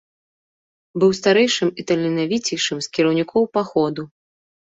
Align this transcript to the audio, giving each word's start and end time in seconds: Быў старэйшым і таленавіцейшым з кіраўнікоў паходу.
Быў 1.01 1.11
старэйшым 1.19 1.69
і 1.83 1.85
таленавіцейшым 1.91 2.77
з 2.85 2.91
кіраўнікоў 2.99 3.43
паходу. 3.59 4.01